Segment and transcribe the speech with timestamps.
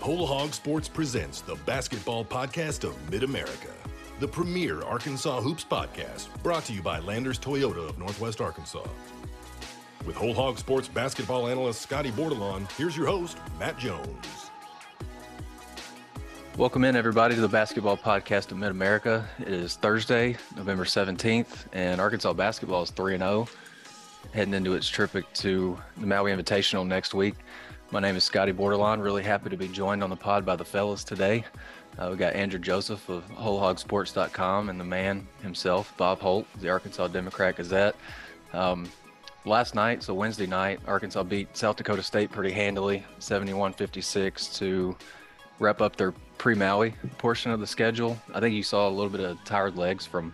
[0.00, 3.68] Whole Hog Sports presents the basketball podcast of Mid America,
[4.18, 8.86] the premier Arkansas Hoops podcast, brought to you by Landers Toyota of Northwest Arkansas.
[10.06, 14.26] With Whole Hog Sports basketball analyst Scottie Bordelon, here's your host, Matt Jones.
[16.56, 19.28] Welcome in, everybody, to the basketball podcast of Mid America.
[19.38, 23.46] It is Thursday, November 17th, and Arkansas basketball is 3 0,
[24.32, 27.34] heading into its trip to the Maui Invitational next week.
[27.92, 29.02] My name is Scottie Bordelon.
[29.02, 31.44] Really happy to be joined on the pod by the fellas today.
[31.98, 37.08] Uh, we got Andrew Joseph of WholeHogSports.com and the man himself, Bob Holt, the Arkansas
[37.08, 37.96] Democrat Gazette.
[38.52, 38.88] Um,
[39.44, 44.96] last night, so Wednesday night, Arkansas beat South Dakota State pretty handily, 71-56 to
[45.58, 48.16] wrap up their pre-Maui portion of the schedule.
[48.32, 50.32] I think you saw a little bit of tired legs from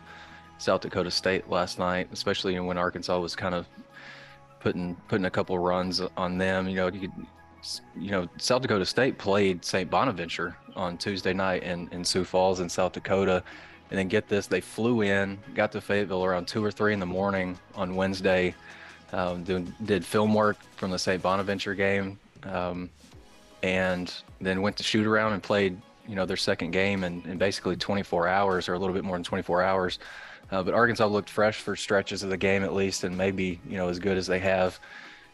[0.58, 3.66] South Dakota State last night, especially when Arkansas was kind of
[4.60, 6.68] putting putting a couple runs on them.
[6.68, 7.26] You know, you could
[7.98, 9.90] you know, South Dakota State played St.
[9.90, 13.42] Bonaventure on Tuesday night in, in Sioux Falls in South Dakota.
[13.90, 17.00] And then get this, they flew in, got to Fayetteville around two or three in
[17.00, 18.54] the morning on Wednesday,
[19.12, 21.22] um, did, did film work from the St.
[21.22, 22.90] Bonaventure game, um,
[23.62, 27.38] and then went to shoot around and played, you know, their second game in, in
[27.38, 29.98] basically 24 hours or a little bit more than 24 hours.
[30.50, 33.76] Uh, but Arkansas looked fresh for stretches of the game at least, and maybe, you
[33.76, 34.80] know, as good as they have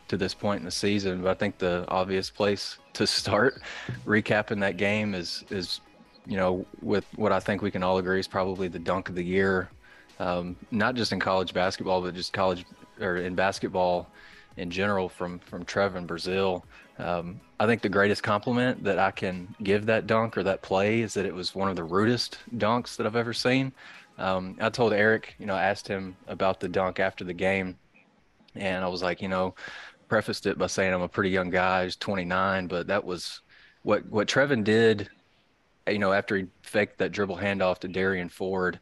[0.09, 1.23] to this point in the season.
[1.23, 3.61] But I think the obvious place to start
[4.07, 5.81] recapping that game is is
[6.27, 9.15] you know with what I think we can all agree is probably the dunk of
[9.15, 9.71] the year,
[10.19, 12.65] um, not just in college basketball, but just college
[13.01, 14.09] or in basketball
[14.57, 16.63] in general from from Trevin Brazile.
[16.99, 21.01] Um, I think the greatest compliment that I can give that dunk or that play
[21.01, 23.73] is that it was one of the rudest dunks that I've ever seen.
[24.19, 27.79] Um, I told Eric, you know, I asked him about the dunk after the game,
[28.55, 29.55] and I was like, you know,
[30.13, 33.41] prefaced it by saying I'm a pretty young guy, he's 29, but that was
[33.83, 35.09] what what Trevin did.
[35.89, 38.79] You know, after he faked that dribble handoff to Derrian Ford,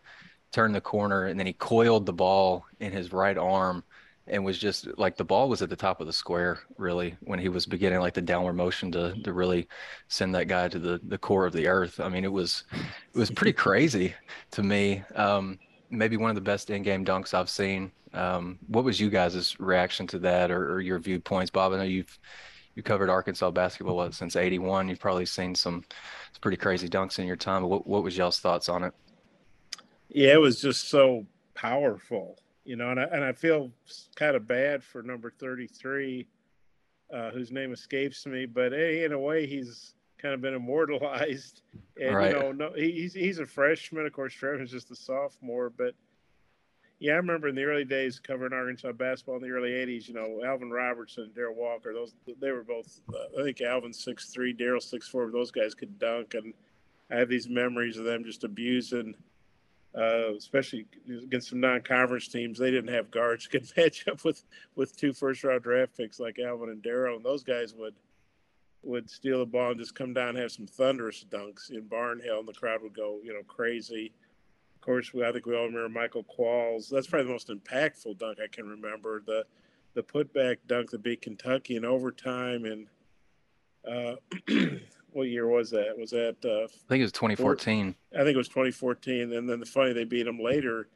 [0.50, 3.84] turned the corner, and then he coiled the ball in his right arm,
[4.26, 7.38] and was just like the ball was at the top of the square really when
[7.38, 9.68] he was beginning like the downward motion to to really
[10.08, 12.00] send that guy to the the core of the earth.
[12.00, 14.14] I mean, it was it was pretty crazy
[14.50, 15.04] to me.
[15.14, 15.60] Um,
[15.90, 17.92] maybe one of the best in-game dunks I've seen.
[18.12, 21.72] Um, what was you guys' reaction to that, or, or, your viewpoints, Bob?
[21.72, 22.18] I know you've
[22.74, 24.88] you covered Arkansas basketball what, since '81.
[24.88, 25.84] You've probably seen some,
[26.32, 27.62] some pretty crazy dunks in your time.
[27.62, 28.94] But what what was y'all's thoughts on it?
[30.08, 33.70] Yeah, it was just so powerful, you know, and I, and I feel
[34.16, 36.26] kind of bad for number 33,
[37.14, 41.62] uh, whose name escapes me, but hey, in a way, he's kind of been immortalized.
[42.00, 42.34] And right.
[42.34, 44.06] you know, no, he's he's a freshman.
[44.06, 45.70] Of course, Trevor's just a sophomore.
[45.70, 45.94] But
[47.00, 50.06] yeah, I remember in the early days covering Arkansas basketball in the early '80s.
[50.06, 51.94] You know, Alvin Robertson and Darrell Walker.
[51.94, 53.00] Those they were both.
[53.08, 55.30] Uh, I think Alvin six three, Darrell six four.
[55.30, 56.52] Those guys could dunk, and
[57.10, 59.14] I have these memories of them just abusing.
[59.92, 64.44] Uh, especially against some non-conference teams, they didn't have guards who could match up with
[64.76, 67.94] with two first-round draft picks like Alvin and Darrell, and those guys would
[68.82, 72.40] would steal the ball and just come down and have some thunderous dunks in Barnhill,
[72.40, 74.12] and the crowd would go, you know, crazy.
[74.80, 76.88] Of course, we, I think we all remember Michael Qualls.
[76.88, 79.22] That's probably the most impactful dunk I can remember.
[79.26, 79.44] The
[79.92, 82.86] the putback dunk that beat Kentucky in overtime, and
[83.86, 84.16] uh,
[85.12, 85.98] what year was that?
[85.98, 86.36] Was that?
[86.42, 87.94] Uh, I think it was 2014.
[88.14, 90.88] I think it was 2014, and then the funny they beat them later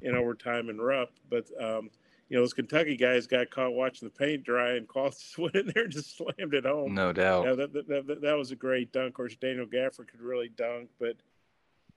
[0.00, 1.46] in overtime in Rupp, but.
[1.60, 1.90] Um,
[2.28, 5.72] you know, those Kentucky guys got caught watching the paint dry, and Qualls went in
[5.74, 6.92] there and just slammed it home.
[6.92, 7.46] No doubt.
[7.46, 9.08] Yeah, that, that, that, that, was a great dunk.
[9.08, 11.16] Of course, Daniel Gafford could really dunk, but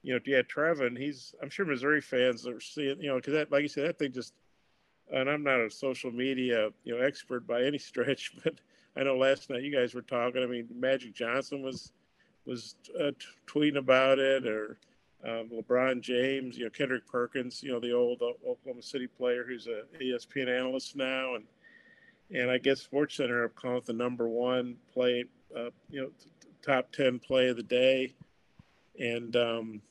[0.03, 3.51] you know, yeah, Trevin, he's I'm sure Missouri fans are seeing, you know, because that,
[3.51, 4.33] like you said, that thing just.
[5.13, 8.53] And I'm not a social media, you know, expert by any stretch, but
[8.95, 10.41] I know last night you guys were talking.
[10.41, 11.91] I mean, Magic Johnson was
[12.45, 14.77] was uh, t- tweeting about it, or
[15.23, 19.67] um, LeBron James, you know, Kendrick Perkins, you know, the old Oklahoma City player who's
[19.67, 21.45] a ESPN analyst now, and
[22.33, 25.25] and I guess Sports Center called it the number one play,
[25.55, 28.13] uh, you know, t- top ten play of the day,
[28.99, 29.81] and um,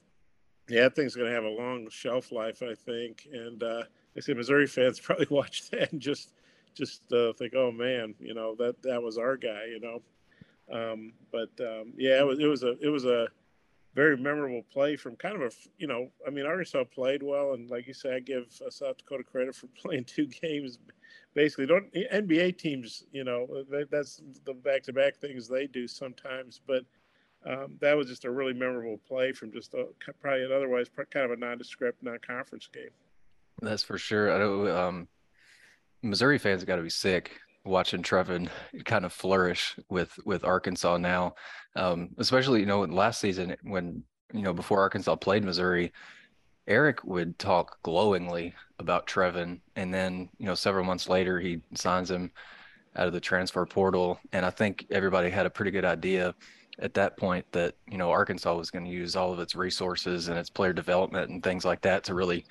[0.71, 3.27] yeah, that thing's going to have a long shelf life, I think.
[3.33, 3.83] And uh,
[4.17, 6.33] I say Missouri fans probably watch that and just
[6.75, 10.03] just uh, think, oh man, you know that that was our guy, you know.
[10.73, 13.29] Um, but um, yeah, it was it was a it was a
[13.95, 17.69] very memorable play from kind of a you know I mean Arkansas played well and
[17.71, 20.79] like you say I give uh, South Dakota credit for playing two games
[21.35, 26.61] basically don't NBA teams you know that's the back to back things they do sometimes
[26.67, 26.85] but
[27.47, 29.87] um, that was just a really memorable play from just a,
[30.21, 32.91] probably an otherwise kind of a nondescript non-conference game.
[33.63, 34.33] That's for sure.
[34.33, 35.09] I know um,
[36.03, 38.49] Missouri fans got to be sick watching Trevin
[38.85, 41.35] kind of flourish with with Arkansas now,
[41.77, 44.03] um, especially you know last season when
[44.33, 45.93] you know before Arkansas played Missouri,
[46.67, 52.11] Eric would talk glowingly about Trevin, and then you know several months later he signs
[52.11, 52.31] him
[52.97, 56.35] out of the transfer portal, and I think everybody had a pretty good idea
[56.81, 60.29] at that point that you know Arkansas was going to use all of its resources
[60.29, 62.45] and its player development and things like that to really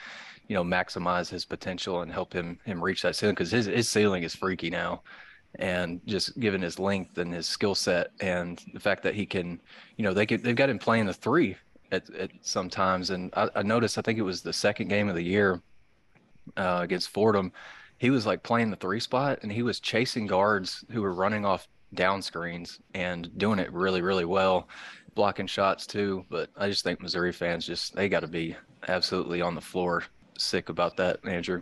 [0.48, 3.90] you know maximize his potential and help him him reach that ceiling because his his
[3.90, 5.02] ceiling is freaky now.
[5.56, 9.60] And just given his length and his skill set and the fact that he can
[9.98, 11.56] you know they could they've got him playing the three
[11.92, 15.16] at, at sometimes and I, I noticed I think it was the second game of
[15.16, 15.62] the year
[16.56, 17.52] uh, against Fordham
[17.98, 21.46] he was like playing the three spot and he was chasing guards who were running
[21.46, 24.68] off down screens and doing it really really well
[25.16, 28.56] blocking shots too but I just think Missouri fans just they got to be
[28.88, 30.04] absolutely on the floor
[30.40, 31.62] sick about that, Andrew.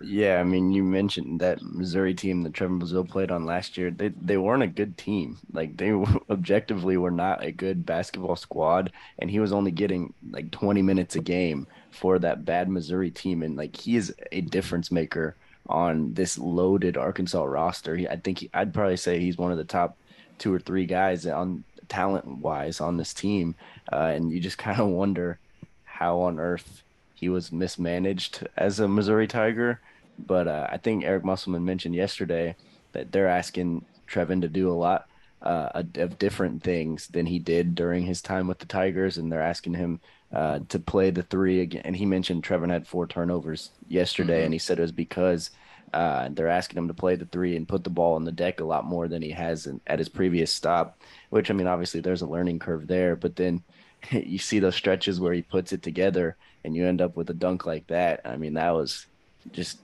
[0.00, 3.90] Yeah, I mean, you mentioned that Missouri team that Trevor Brazile played on last year.
[3.90, 5.38] They they weren't a good team.
[5.52, 5.92] Like they
[6.30, 11.16] objectively were not a good basketball squad, and he was only getting like 20 minutes
[11.16, 13.42] a game for that bad Missouri team.
[13.42, 15.36] And like he is a difference maker
[15.68, 17.98] on this loaded Arkansas roster.
[18.10, 19.96] I think he, I'd probably say he's one of the top
[20.38, 23.54] two or three guys on talent wise on this team.
[23.92, 25.38] Uh, and you just kind of wonder
[25.84, 26.82] how on earth
[27.14, 29.80] he was mismanaged as a Missouri Tiger.
[30.18, 32.56] But uh, I think Eric Musselman mentioned yesterday
[32.92, 35.08] that they're asking Trevin to do a lot
[35.42, 39.42] uh, of different things than he did during his time with the Tigers, and they're
[39.42, 40.00] asking him
[40.34, 41.82] uh, to play the three again.
[41.84, 44.44] And he mentioned Trevor had four turnovers yesterday, mm-hmm.
[44.46, 45.50] and he said it was because
[45.92, 48.58] uh, they're asking him to play the three and put the ball on the deck
[48.58, 50.98] a lot more than he has in, at his previous stop.
[51.30, 53.62] Which I mean, obviously there's a learning curve there, but then
[54.10, 57.34] you see those stretches where he puts it together and you end up with a
[57.34, 58.22] dunk like that.
[58.24, 59.06] I mean, that was
[59.52, 59.78] just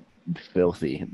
[0.52, 1.06] filthy,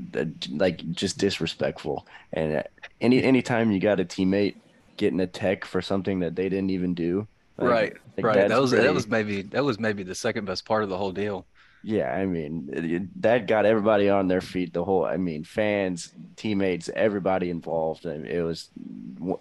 [0.49, 2.07] like just disrespectful.
[2.33, 2.63] And
[3.01, 4.55] any anytime you got a teammate
[4.95, 8.47] getting a tech for something that they didn't even do, like, right, like right.
[8.49, 10.97] That was pretty, that was maybe that was maybe the second best part of the
[10.97, 11.45] whole deal.
[11.83, 14.73] Yeah, I mean that got everybody on their feet.
[14.73, 18.05] The whole, I mean, fans, teammates, everybody involved.
[18.05, 18.69] I mean, it was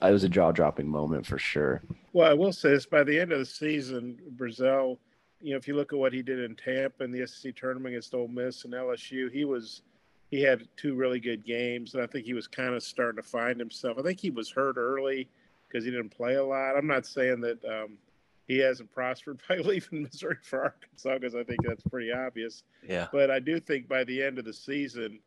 [0.02, 1.82] it was a jaw dropping moment for sure.
[2.12, 4.98] Well, I will say this: by the end of the season, Brazile,
[5.40, 7.94] you know, if you look at what he did in Tampa in the SEC tournament
[7.94, 9.82] against Ole Miss and LSU, he was
[10.30, 13.28] he had two really good games, and I think he was kind of starting to
[13.28, 13.98] find himself.
[13.98, 15.28] I think he was hurt early
[15.68, 16.76] because he didn't play a lot.
[16.76, 17.98] I'm not saying that um,
[18.46, 22.62] he hasn't prospered by leaving Missouri for Arkansas because I think that's pretty obvious.
[22.86, 23.08] Yeah.
[23.12, 25.18] But I do think by the end of the season,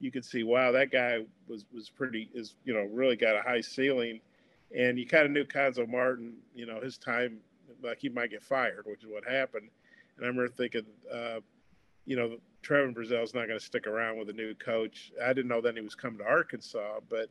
[0.00, 3.42] you could see, wow, that guy was was pretty is you know really got a
[3.42, 4.20] high ceiling,
[4.76, 7.38] and you kind of knew Cuonzo Martin, you know, his time
[7.82, 9.68] like he might get fired, which is what happened.
[10.16, 11.40] And I remember thinking, uh,
[12.06, 15.12] you know, Trevor Brazile's not going to stick around with a new coach.
[15.22, 17.28] I didn't know then he was coming to Arkansas, but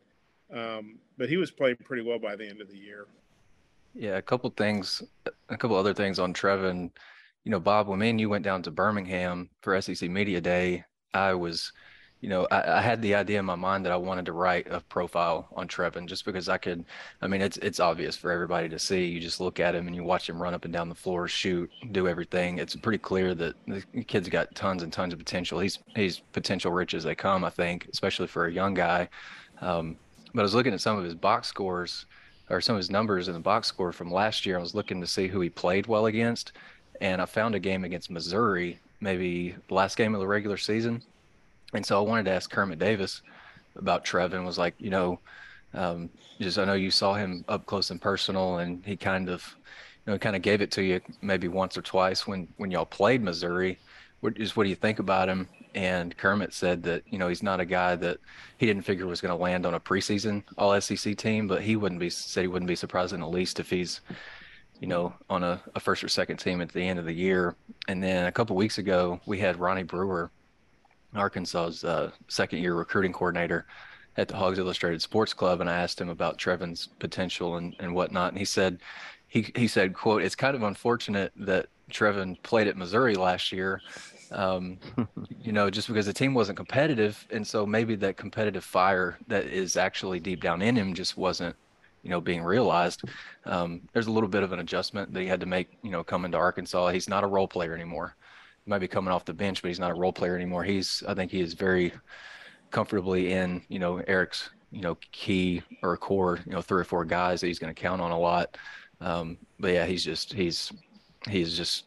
[0.53, 3.07] um, but he was playing pretty well by the end of the year.
[3.93, 5.03] Yeah, a couple things,
[5.49, 6.91] a couple other things on Trevin.
[7.43, 10.85] You know, Bob, when me and you went down to Birmingham for SEC Media Day,
[11.13, 11.71] I was
[12.23, 14.67] you know, I, I, had the idea in my mind that I wanted to write
[14.71, 16.85] a profile on Trevin just because I could.
[17.21, 19.07] I mean, it's it's obvious for everybody to see.
[19.07, 21.27] You just look at him and you watch him run up and down the floor,
[21.27, 22.59] shoot, do everything.
[22.59, 25.59] It's pretty clear that the kid's got tons and tons of potential.
[25.59, 29.09] He's he's potential rich as they come, I think, especially for a young guy.
[29.59, 29.97] Um,
[30.33, 32.05] but I was looking at some of his box scores
[32.49, 34.57] or some of his numbers in the box score from last year.
[34.57, 36.51] I was looking to see who he played well against,
[37.01, 41.01] and I found a game against Missouri, maybe last game of the regular season
[41.73, 43.21] and so I wanted to ask Kermit Davis
[43.75, 44.45] about Trevin.
[44.45, 45.19] Was like, you know,
[45.73, 46.09] um,
[46.39, 49.55] just I know you saw him up close and personal, and he kind of,
[50.05, 52.85] you know, kind of gave it to you maybe once or twice when when y'all
[52.85, 53.79] played Missouri.
[54.21, 55.47] What just what do you think about him?
[55.75, 58.19] And Kermit said that you know he's not a guy that
[58.57, 61.75] he didn't figure was going to land on a preseason All SEC team, but he
[61.75, 64.01] wouldn't be said he wouldn't be surprised in the least if he's
[64.79, 67.55] you know, on a, a, first or second team at the end of the year.
[67.87, 70.29] And then a couple weeks ago, we had Ronnie Brewer
[71.15, 73.65] Arkansas's uh, second year recruiting coordinator
[74.17, 77.95] at the Hogs Illustrated Sports Club, and I asked him about Trevin's potential and, and
[77.95, 78.79] whatnot, and he said
[79.27, 83.81] he he said, "quote It's kind of unfortunate that Trevin played at Missouri last year."
[84.33, 84.79] Um,
[85.41, 89.45] you know, just because the team wasn't competitive, and so maybe that competitive fire that
[89.45, 91.55] is actually deep down in him just wasn't,
[92.03, 93.03] you know, being realized.
[93.45, 96.03] Um, there's a little bit of an adjustment that he had to make, you know,
[96.03, 96.89] coming to Arkansas.
[96.89, 98.15] He's not a role player anymore
[98.65, 100.63] He might be coming off the bench, but he's not a role player anymore.
[100.63, 101.93] He's I think he is very
[102.71, 107.05] comfortably in you know Eric's you know key or core you know three or four
[107.05, 108.57] guys that he's going to count on a lot.
[109.01, 110.71] Um, but yeah, he's just he's
[111.29, 111.85] he's just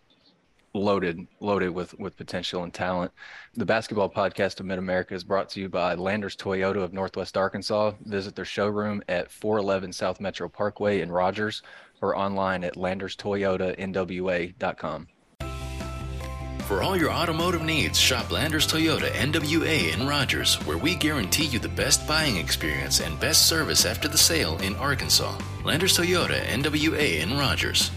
[0.78, 3.10] loaded loaded with with potential and talent.
[3.54, 7.36] The basketball podcast of Mid America is brought to you by Landers Toyota of Northwest
[7.36, 7.92] Arkansas.
[8.04, 11.62] Visit their showroom at 411 South Metro Parkway in Rogers
[12.00, 15.08] or online at landerstoyotanwa.com.
[16.66, 21.60] For all your automotive needs, shop Landers Toyota NWA in Rogers, where we guarantee you
[21.60, 25.38] the best buying experience and best service after the sale in Arkansas.
[25.64, 27.92] Landers Toyota NWA in Rogers.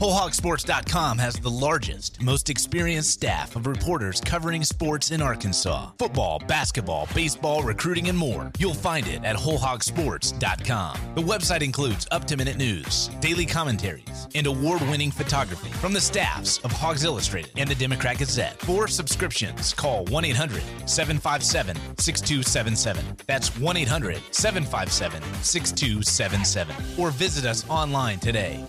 [0.00, 7.08] WholeHogSports.com has the largest, most experienced staff of reporters covering sports in Arkansas football, basketball,
[7.14, 8.50] baseball, recruiting, and more.
[8.58, 10.98] You'll find it at WholeHogSports.com.
[11.14, 16.00] The website includes up to minute news, daily commentaries, and award winning photography from the
[16.00, 18.60] staffs of Hogs Illustrated and the Democrat Gazette.
[18.62, 23.16] For subscriptions, call 1 800 757 6277.
[23.28, 26.74] That's 1 800 757 6277.
[26.98, 28.64] Or visit us online today.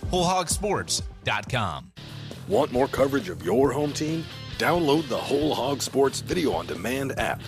[1.26, 1.92] WholeHogSports.com.
[2.48, 4.24] Want more coverage of your home team?
[4.58, 7.40] Download the Whole Hog Sports Video on Demand app.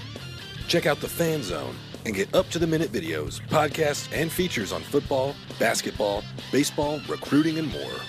[0.66, 4.73] Check out the Fan Zone and get up to the minute videos, podcasts, and features
[4.73, 8.00] on football, basketball, baseball, recruiting, and more.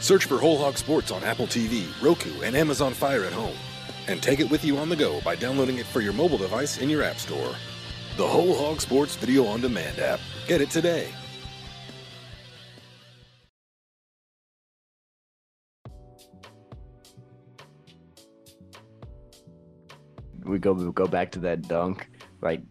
[0.00, 3.56] Search for Whole Hog Sports on Apple TV, Roku, and Amazon Fire at home.
[4.08, 6.78] And take it with you on the go by downloading it for your mobile device
[6.78, 7.54] in your App Store.
[8.16, 10.20] The Whole Hog Sports Video on Demand app.
[10.46, 11.12] Get it today.
[20.46, 22.08] We go we go back to that dunk.
[22.40, 22.62] Like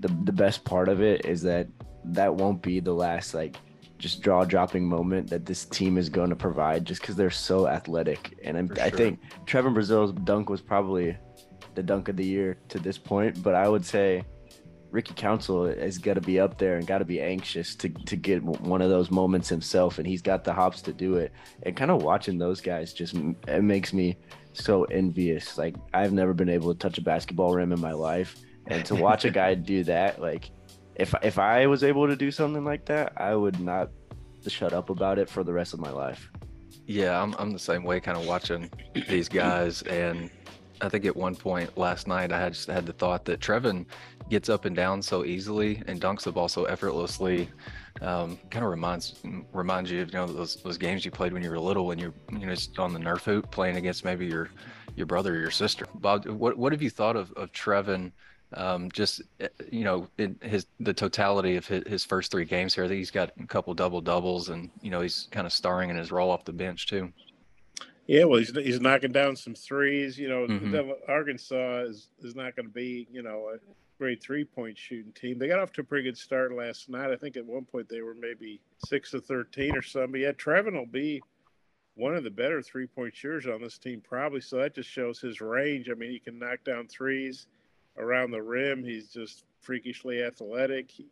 [0.00, 1.68] the the best part of it is that
[2.04, 3.56] that won't be the last like
[3.98, 7.66] just jaw dropping moment that this team is going to provide just because they're so
[7.66, 8.38] athletic.
[8.44, 11.16] And I'm, I think Trevor Brazile's dunk was probably
[11.74, 13.42] the dunk of the year to this point.
[13.42, 14.24] But I would say
[14.90, 18.16] Ricky Council has got to be up there and got to be anxious to, to
[18.16, 19.98] get one of those moments himself.
[19.98, 21.32] And he's got the hops to do it.
[21.64, 24.16] And kind of watching those guys just it makes me
[24.58, 25.58] so envious.
[25.58, 28.36] Like I've never been able to touch a basketball rim in my life.
[28.66, 30.50] And to watch a guy do that, like
[30.96, 33.90] if if I was able to do something like that, I would not
[34.46, 36.30] shut up about it for the rest of my life.
[36.86, 38.70] Yeah, I'm I'm the same way, kind of watching
[39.08, 40.30] these guys, and
[40.80, 43.86] I think at one point last night I had just had the thought that Trevin
[44.30, 47.48] gets up and down so easily and dunks the ball so effortlessly.
[48.00, 49.20] Um, kind of reminds
[49.52, 51.98] reminds you of you know those those games you played when you were little when
[51.98, 54.50] you're you know just on the Nerf hoop playing against maybe your
[54.94, 55.86] your brother or your sister.
[55.94, 58.12] Bob, what what have you thought of of Trevin?
[58.54, 62.74] Um, just eh, you know, in his the totality of his, his first three games
[62.74, 62.84] here.
[62.84, 65.90] I think he's got a couple double doubles, and you know he's kind of starring
[65.90, 67.12] in his role off the bench too.
[68.06, 70.18] Yeah, well, he's he's knocking down some threes.
[70.18, 70.90] You know, mm-hmm.
[71.08, 73.50] Arkansas is is not going to be you know
[73.98, 75.38] great three point shooting team.
[75.38, 77.10] They got off to a pretty good start last night.
[77.10, 80.12] I think at one point they were maybe six to thirteen or something.
[80.12, 81.22] But yeah, Trevin will be
[81.94, 84.40] one of the better three point shooters on this team probably.
[84.40, 85.90] So that just shows his range.
[85.90, 87.46] I mean, he can knock down threes
[87.96, 88.84] around the rim.
[88.84, 90.90] He's just freakishly athletic.
[90.90, 91.06] He,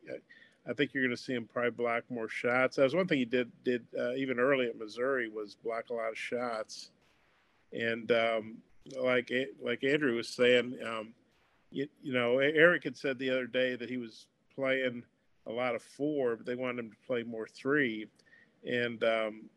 [0.69, 2.77] I think you're going to see him probably block more shots.
[2.77, 5.95] That was one thing he did did uh, even early at Missouri was block a
[5.95, 6.91] lot of shots.
[7.73, 8.57] And um,
[9.01, 11.15] like like Andrew was saying, um,
[11.71, 15.03] you, you know, Eric had said the other day that he was playing
[15.47, 18.07] a lot of four, but they wanted him to play more three.
[18.67, 19.49] And um,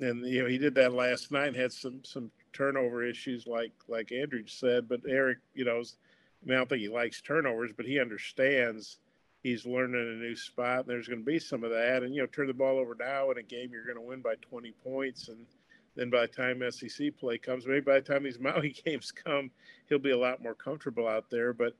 [0.00, 1.56] and you know he did that last night.
[1.56, 4.88] Had some some turnover issues, like like Andrew said.
[4.88, 8.98] But Eric, you know, I mean, I don't think he likes turnovers, but he understands
[9.42, 10.80] he's learning a new spot.
[10.80, 12.02] And there's going to be some of that.
[12.02, 14.20] And, you know, turn the ball over now in a game, you're going to win
[14.20, 15.28] by 20 points.
[15.28, 15.46] And
[15.94, 19.50] then by the time SEC play comes, maybe by the time these Maui games come,
[19.88, 21.52] he'll be a lot more comfortable out there.
[21.52, 21.74] But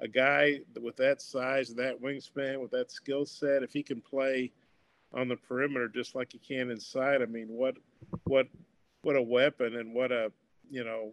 [0.00, 4.00] a guy with that size and that wingspan, with that skill set, if he can
[4.00, 4.52] play
[5.12, 7.76] on the perimeter just like he can inside, I mean, what,
[8.24, 8.46] what,
[9.02, 10.30] what a weapon and what a,
[10.70, 11.12] you know,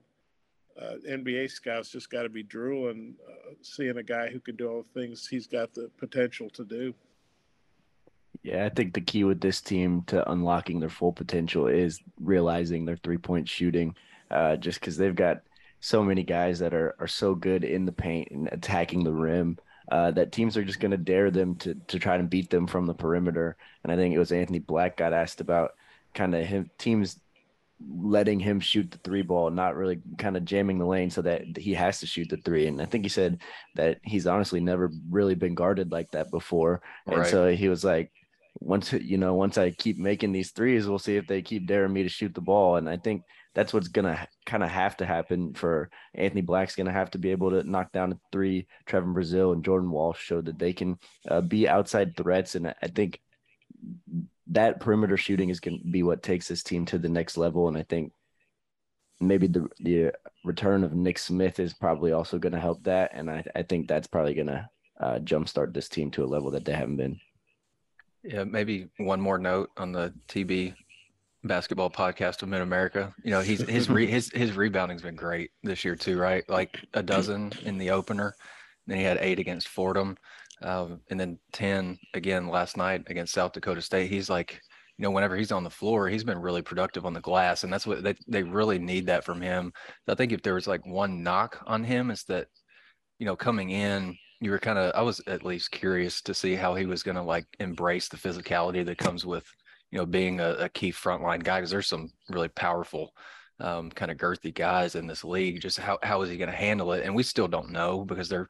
[0.79, 4.67] uh, NBA scouts just got to be drooling uh, seeing a guy who can do
[4.67, 6.93] all the things he's got the potential to do.
[8.43, 12.85] Yeah, I think the key with this team to unlocking their full potential is realizing
[12.85, 13.95] their three point shooting.
[14.29, 15.41] Uh, just because they've got
[15.79, 19.57] so many guys that are are so good in the paint and attacking the rim.
[19.91, 22.67] Uh, that teams are just going to dare them to to try and beat them
[22.67, 23.57] from the perimeter.
[23.83, 25.71] And I think it was Anthony Black got asked about
[26.13, 27.19] kind of him teams
[27.99, 31.57] letting him shoot the three ball, not really kind of jamming the lane so that
[31.57, 32.67] he has to shoot the three.
[32.67, 33.39] And I think he said
[33.75, 36.81] that he's honestly never really been guarded like that before.
[37.05, 37.27] And right.
[37.27, 38.11] so he was like,
[38.59, 41.93] once you know, once I keep making these threes, we'll see if they keep daring
[41.93, 42.77] me to shoot the ball.
[42.77, 43.23] And I think
[43.55, 47.31] that's what's gonna kind of have to happen for Anthony Black's gonna have to be
[47.31, 48.67] able to knock down a three.
[48.87, 52.87] Trevin Brazile and Jordan Walsh showed that they can uh, be outside threats, and I
[52.87, 53.19] think
[54.47, 57.67] that perimeter shooting is to be what takes this team to the next level.
[57.67, 58.11] And I think
[59.19, 60.11] maybe the the
[60.43, 63.11] return of Nick Smith is probably also to help that.
[63.13, 64.69] And I, I think that's probably to
[64.99, 67.19] uh, jumpstart this team to a level that they haven't been.
[68.23, 70.75] Yeah, maybe one more note on the TB
[71.43, 73.13] basketball podcast of Mid America.
[73.23, 76.47] You know, he's his re, his his rebounding's been great this year too, right?
[76.49, 78.33] Like a dozen in the opener.
[78.87, 80.17] Then he had eight against Fordham,
[80.61, 84.09] um, and then ten again last night against South Dakota State.
[84.09, 84.61] He's like,
[84.97, 87.73] you know, whenever he's on the floor, he's been really productive on the glass, and
[87.73, 89.73] that's what they they really need that from him.
[90.07, 92.47] I think if there was like one knock on him, is that,
[93.19, 96.55] you know, coming in you were kind of i was at least curious to see
[96.55, 99.45] how he was going to like embrace the physicality that comes with
[99.91, 103.13] you know being a, a key frontline guy because there's some really powerful
[103.59, 105.61] um, kind of girthy guys in this league.
[105.61, 107.03] Just how, how is he going to handle it?
[107.05, 108.47] And we still don't know because they're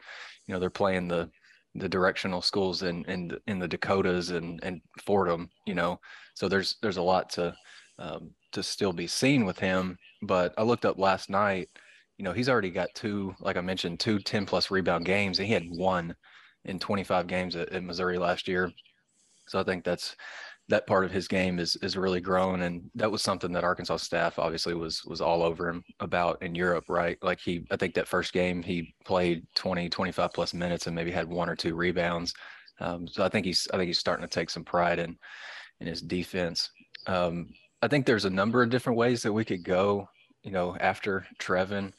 [0.47, 1.29] you know they're playing the
[1.75, 5.99] the directional schools in in, in the dakotas and and fordham you know?
[6.33, 7.55] So there's there's a lot to
[7.99, 9.97] um, to still be seen with him.
[10.21, 11.69] But i looked up last night
[12.17, 15.47] you know, he's already got two, like I mentioned, two 10 plus rebound games, and
[15.47, 16.15] he had one
[16.65, 18.71] in 25 games at, at Missouri last year.
[19.47, 20.15] So I think that's
[20.69, 23.97] that part of his game is is really grown and that was something that Arkansas
[23.97, 27.17] staff obviously was was all over him about in Europe right?
[27.21, 31.11] Like he I think that first game he played 20 25 plus minutes and maybe
[31.11, 32.33] had one or two rebounds.
[32.79, 35.17] Um, so I think he's I think he's starting to take some pride in
[35.81, 36.69] in his defense.
[37.07, 37.49] Um,
[37.81, 40.07] I think there's a number of different ways that we could go
[40.43, 41.93] you know, after Trevin,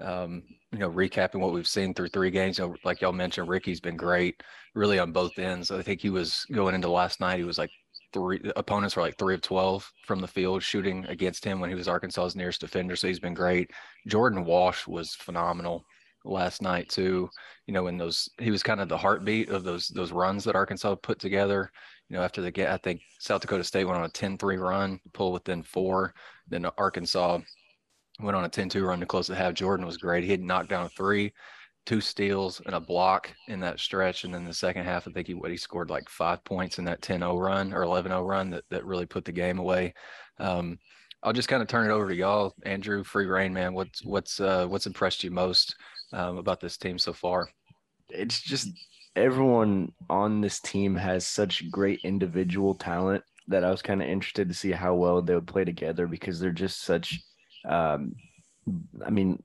[0.00, 3.48] um, you know, recapping what we've seen through three games, you know, like y'all mentioned,
[3.48, 4.42] Ricky's been great,
[4.74, 5.70] really on both ends.
[5.70, 7.70] I think he was going into last night, he was like
[8.12, 11.76] three opponents were like three of 12 from the field shooting against him when he
[11.76, 12.96] was Arkansas's nearest defender.
[12.96, 13.70] So he's been great.
[14.06, 15.84] Jordan Walsh was phenomenal
[16.24, 17.28] last night too.
[17.66, 20.56] You know, in those he was kind of the heartbeat of those those runs that
[20.56, 21.70] Arkansas put together.
[22.08, 24.98] You know, after the get, I think South Dakota State went on a 10-3 run,
[25.12, 26.14] pull within four.
[26.48, 27.40] Then Arkansas
[28.20, 29.54] went on a 10-2 run to close the half.
[29.54, 30.24] Jordan was great.
[30.24, 31.32] He had knocked down a three,
[31.86, 34.24] two steals, and a block in that stretch.
[34.24, 36.84] And then the second half, I think he what he scored like five points in
[36.86, 39.94] that 10-0 run or 11-0 run that, that really put the game away.
[40.38, 40.78] Um,
[41.22, 43.02] I'll just kind of turn it over to y'all, Andrew.
[43.02, 43.74] Free reign, man.
[43.74, 45.74] What's what's uh, what's impressed you most
[46.12, 47.48] um, about this team so far?
[48.08, 48.68] It's just
[49.16, 54.48] everyone on this team has such great individual talent that I was kind of interested
[54.48, 57.20] to see how well they would play together because they're just such
[57.66, 58.14] um,
[59.04, 59.42] I mean,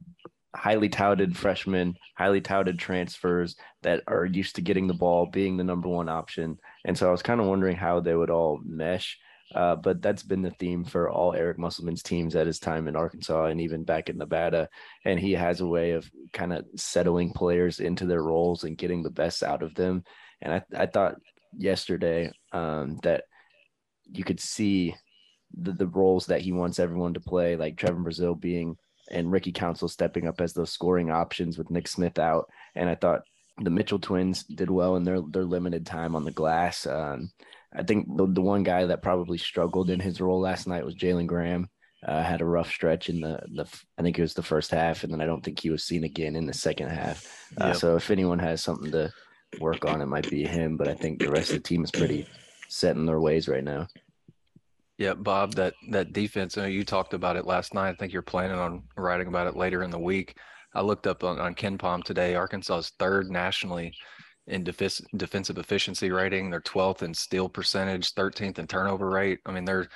[0.55, 5.63] highly touted freshmen, highly touted transfers that are used to getting the ball, being the
[5.63, 6.57] number one option.
[6.85, 9.17] And so I was kind of wondering how they would all mesh.
[9.53, 12.95] Uh, but that's been the theme for all Eric Musselman's teams at his time in
[12.95, 14.67] Arkansas and even back in Nevada.
[15.05, 19.03] And he has a way of kind of settling players into their roles and getting
[19.03, 20.03] the best out of them.
[20.41, 21.15] And I, I thought
[21.55, 23.25] yesterday um, that
[24.11, 24.95] you could see
[25.53, 28.77] the, the roles that he wants everyone to play, like Trevon Brazile being
[29.11, 32.49] and Ricky Council stepping up as those scoring options with Nick Smith out.
[32.75, 33.23] And I thought
[33.61, 36.87] the Mitchell twins did well in their their limited time on the glass.
[36.87, 37.31] Um,
[37.75, 40.95] I think the, the one guy that probably struggled in his role last night was
[40.95, 41.69] Jalen Graham.
[42.05, 43.65] Uh, had a rough stretch in the the
[43.97, 46.03] I think it was the first half, and then I don't think he was seen
[46.03, 47.25] again in the second half.
[47.59, 47.75] Uh, yep.
[47.77, 49.11] So if anyone has something to
[49.59, 50.75] work on, it might be him.
[50.75, 52.27] But I think the rest of the team is pretty
[52.67, 53.87] set in their ways right now.
[54.97, 56.55] Yeah, Bob, that that defense.
[56.55, 57.89] You, know, you talked about it last night.
[57.89, 60.37] I think you're planning on writing about it later in the week.
[60.75, 62.35] I looked up on, KenPom today.
[62.35, 63.93] Arkansas is third nationally
[64.47, 66.49] in def- defensive efficiency rating.
[66.49, 69.39] They're 12th in steal percentage, 13th in turnover rate.
[69.45, 69.87] I mean, they're.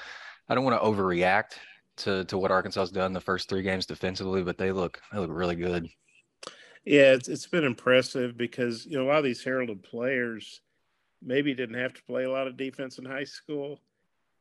[0.49, 1.57] I don't want to overreact
[1.97, 5.19] to to what Arkansas has done the first three games defensively, but they look they
[5.19, 5.87] look really good.
[6.85, 10.61] Yeah, it's it's been impressive because you know a lot of these heralded players
[11.21, 13.79] maybe didn't have to play a lot of defense in high school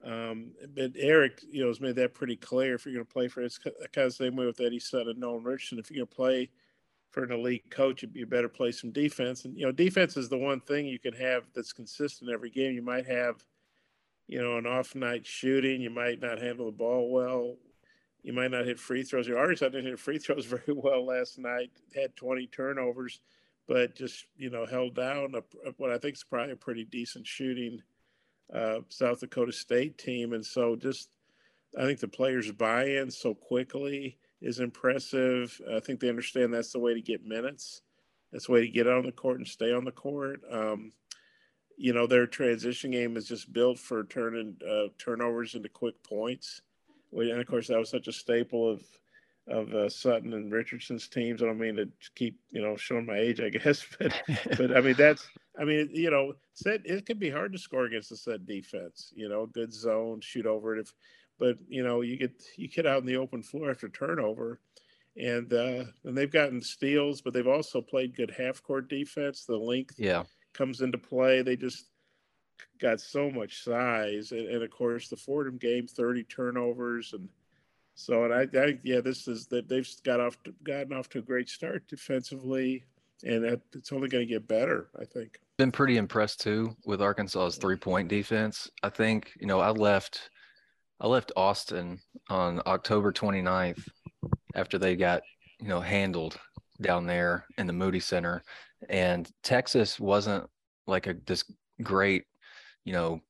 [0.06, 2.74] um, but Eric, you know, has made that pretty clear.
[2.74, 5.18] If you're going to play for, it's kind of same way with Eddie Sutton and
[5.18, 5.80] Nolan Richardson.
[5.80, 6.50] If you're going to play
[7.10, 9.44] for an elite coach, you better play some defense.
[9.44, 12.74] And you know, defense is the one thing you can have that's consistent every game.
[12.74, 13.44] You might have,
[14.28, 15.80] you know, an off night shooting.
[15.80, 17.56] You might not handle the ball well.
[18.22, 19.26] You might not hit free throws.
[19.26, 21.72] You already didn't hit free throws very well last night.
[21.96, 23.18] Had 20 turnovers,
[23.66, 27.26] but just you know held down a, what I think is probably a pretty decent
[27.26, 27.82] shooting
[28.52, 30.32] uh, South Dakota State team.
[30.32, 31.10] And so just,
[31.78, 35.60] I think the players' buy in so quickly is impressive.
[35.74, 37.82] I think they understand that's the way to get minutes.
[38.32, 40.40] That's the way to get on the court and stay on the court.
[40.50, 40.92] Um,
[41.76, 46.62] you know, their transition game is just built for turning uh, turnovers into quick points.
[47.12, 48.82] And of course, that was such a staple of
[49.48, 51.42] of uh, Sutton and Richardson's teams.
[51.42, 54.12] I don't mean to keep you know showing my age, I guess, but
[54.56, 55.26] but I mean that's
[55.58, 59.12] I mean, you know, set it can be hard to score against a set defense.
[59.14, 60.80] You know, good zone, shoot over it.
[60.80, 60.92] If,
[61.38, 64.60] but you know, you get you get out in the open floor after turnover,
[65.16, 69.44] and uh, and they've gotten steals, but they've also played good half court defense.
[69.44, 71.42] The length yeah comes into play.
[71.42, 71.86] They just
[72.80, 77.28] got so much size, and, and of course the Fordham game, thirty turnovers, and
[77.96, 81.18] so and I, I yeah, this is that they've got off to, gotten off to
[81.18, 82.84] a great start defensively,
[83.24, 84.90] and it's only going to get better.
[85.00, 85.40] I think.
[85.56, 88.70] Been pretty impressed too with Arkansas's three point defense.
[88.82, 90.30] I think you know I left.
[91.00, 93.86] I left Austin on October 29th
[94.54, 95.22] after they got,
[95.60, 96.38] you know, handled
[96.80, 98.42] down there in the Moody Center.
[98.88, 100.48] And Texas wasn't
[100.86, 101.44] like a this
[101.82, 102.24] great,
[102.84, 103.20] you know,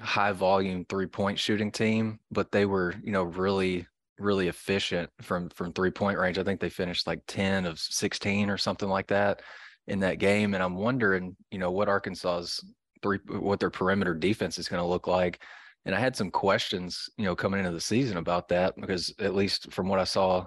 [0.00, 3.86] high volume three point shooting team, but they were, you know, really
[4.18, 6.38] really efficient from from three point range.
[6.38, 9.42] I think they finished like 10 of 16 or something like that
[9.86, 12.62] in that game and I'm wondering, you know, what Arkansas's
[13.02, 15.42] three what their perimeter defense is going to look like.
[15.86, 19.34] And I had some questions, you know, coming into the season about that because at
[19.34, 20.44] least from what I saw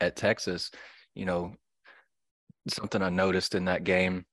[0.00, 0.70] at Texas,
[1.14, 1.54] you know,
[2.68, 4.26] something I noticed in that game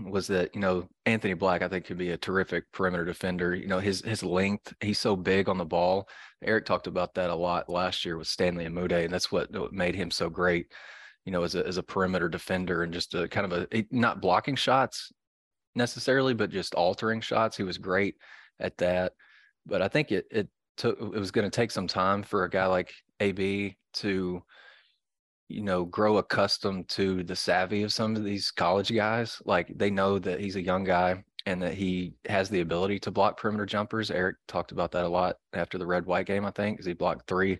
[0.00, 3.54] was that you know Anthony Black I think could be a terrific perimeter defender.
[3.54, 6.08] You know his his length, he's so big on the ball.
[6.42, 9.94] Eric talked about that a lot last year with Stanley Umude, and that's what made
[9.94, 10.72] him so great.
[11.24, 14.20] You know, as a as a perimeter defender and just a kind of a not
[14.20, 15.12] blocking shots
[15.74, 17.56] necessarily, but just altering shots.
[17.56, 18.16] He was great
[18.60, 19.12] at that.
[19.66, 22.50] But I think it it took it was going to take some time for a
[22.50, 24.42] guy like AB to
[25.48, 29.40] you know, grow accustomed to the savvy of some of these college guys.
[29.44, 33.10] Like they know that he's a young guy and that he has the ability to
[33.10, 34.10] block perimeter jumpers.
[34.10, 36.92] Eric talked about that a lot after the red white game, I think, because he
[36.92, 37.58] blocked three,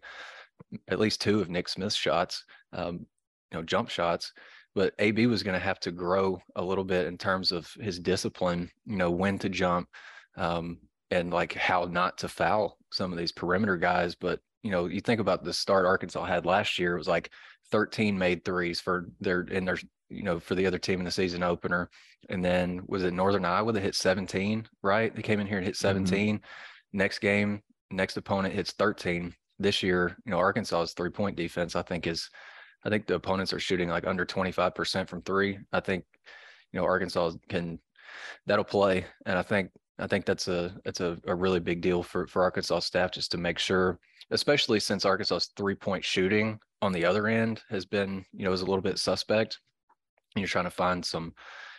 [0.89, 3.07] at least two of Nick Smith's shots, um,
[3.51, 4.35] you know, jump shots.
[4.75, 7.99] But AB was going to have to grow a little bit in terms of his
[7.99, 9.89] discipline, you know, when to jump
[10.37, 10.79] um,
[11.11, 14.15] and like how not to foul some of these perimeter guys.
[14.15, 17.31] But, you know, you think about the start Arkansas had last year, it was like
[17.71, 19.79] 13 made threes for their in their
[20.09, 21.91] you know for the other team in the season opener.
[22.29, 25.15] And then was it northern iowa that hit 17 right?
[25.15, 26.05] They came in here and hit mm-hmm.
[26.05, 26.99] 17 mm-hmm.
[26.99, 31.83] next game next opponent hits 13 this year you know arkansas's three point defense i
[31.83, 32.29] think is
[32.85, 35.59] i think the opponents are shooting like under 25% from three.
[35.73, 36.05] I think
[36.73, 37.79] you know arkansas can
[38.47, 39.07] that'll play.
[39.27, 42.43] And i think i think that's a it's a, a really big deal for for
[42.43, 43.99] arkansas staff just to make sure
[44.31, 48.61] especially since arkansas's three point shooting on the other end has been, you know, is
[48.61, 49.59] a little bit suspect.
[50.35, 51.35] And you're trying to find some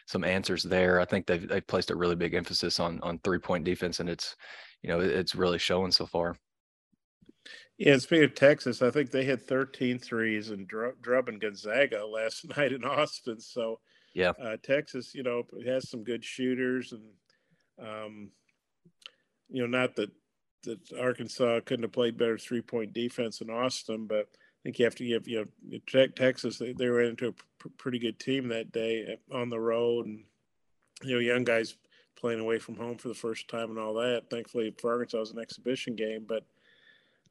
[0.08, 1.00] some answers there.
[1.00, 4.10] I think they've they've placed a really big emphasis on on three point defense, and
[4.10, 4.36] it's
[4.82, 6.36] you know it's really showing so far.
[7.78, 12.06] Yeah, and speaking of Texas, I think they had 13 threes and Drub and Gonzaga
[12.14, 13.40] last night in Austin.
[13.40, 13.80] So
[14.14, 17.04] yeah, uh, Texas, you know, has some good shooters, and
[17.82, 18.32] um,
[19.50, 20.12] you know, not that
[20.64, 24.86] that Arkansas couldn't have played better three point defense in Austin, but I think you
[24.86, 28.50] have to give you know Texas they, they ran into a pr- pretty good team
[28.50, 30.24] that day on the road and
[31.04, 31.76] you know young guys
[32.18, 34.30] playing away from home for the first time and all that.
[34.30, 36.44] Thankfully for Arkansas it was an exhibition game, but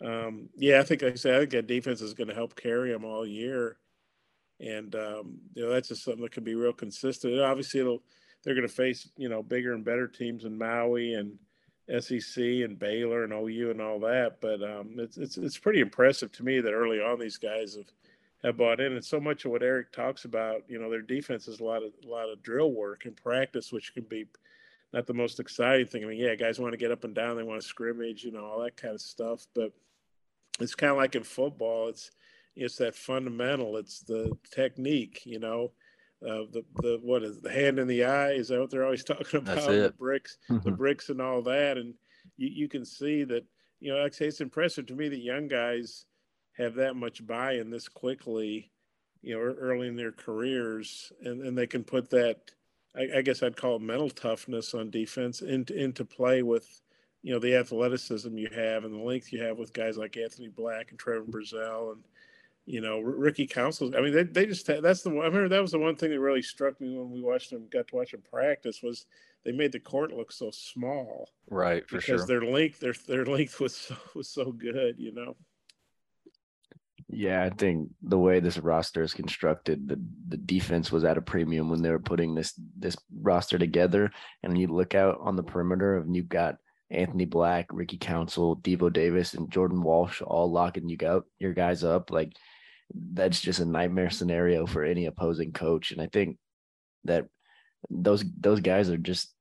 [0.00, 2.56] um, yeah, I think like I said I think that defense is going to help
[2.56, 3.76] carry them all year,
[4.60, 7.38] and um, you know that's just something that can be real consistent.
[7.40, 8.02] obviously, it'll
[8.48, 11.38] they're going to face you know bigger and better teams in Maui and
[12.00, 14.40] SEC and Baylor and OU and all that.
[14.40, 17.92] But um, it's, it's it's pretty impressive to me that early on these guys have
[18.42, 18.94] have bought in.
[18.94, 21.82] And so much of what Eric talks about, you know, their defense is a lot
[21.82, 24.24] of a lot of drill work and practice, which can be
[24.94, 26.02] not the most exciting thing.
[26.02, 28.32] I mean, yeah, guys want to get up and down, they want to scrimmage, you
[28.32, 29.46] know, all that kind of stuff.
[29.54, 29.72] But
[30.58, 31.88] it's kind of like in football.
[31.88, 32.12] It's
[32.56, 33.76] it's that fundamental.
[33.76, 35.72] It's the technique, you know
[36.22, 38.32] uh, the the what is it, the hand in the eye?
[38.32, 39.66] Is that what they're always talking about?
[39.66, 40.74] The bricks, the mm-hmm.
[40.74, 41.78] bricks, and all that.
[41.78, 41.94] And
[42.36, 43.44] you, you can see that
[43.80, 46.06] you know, like I say, it's impressive to me that young guys
[46.56, 48.72] have that much buy-in this quickly,
[49.22, 52.38] you know, early in their careers, and and they can put that.
[52.96, 56.80] I, I guess I'd call it mental toughness on defense into into play with
[57.22, 60.48] you know the athleticism you have and the length you have with guys like Anthony
[60.48, 62.02] Black and Trevor Brazile and
[62.68, 63.90] you know, Ricky Council.
[63.96, 65.24] I mean, they, they just that's the one.
[65.24, 67.66] I remember that was the one thing that really struck me when we watched them
[67.72, 69.06] got to watch them practice was
[69.42, 71.30] they made the court look so small.
[71.48, 72.14] Right, for because sure.
[72.16, 75.34] Because their length their their length was so was so good, you know.
[77.08, 81.22] Yeah, I think the way this roster is constructed, the the defense was at a
[81.22, 84.10] premium when they were putting this this roster together.
[84.42, 86.56] And you look out on the perimeter and you've got
[86.90, 91.82] Anthony Black, Ricky Council, Devo Davis, and Jordan Walsh all locking you out your guys
[91.82, 92.10] up.
[92.10, 92.34] Like
[92.94, 95.92] that's just a nightmare scenario for any opposing coach.
[95.92, 96.38] And I think
[97.04, 97.26] that
[97.90, 99.34] those those guys are just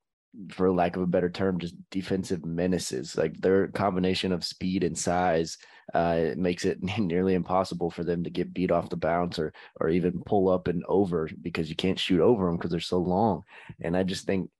[0.50, 3.16] for lack of a better term, just defensive menaces.
[3.16, 5.58] Like their combination of speed and size
[5.94, 9.88] uh, makes it nearly impossible for them to get beat off the bounce or or
[9.88, 13.42] even pull up and over because you can't shoot over them because they're so long.
[13.80, 14.50] And I just think